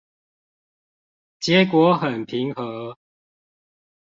[1.39, 2.97] 結果很平和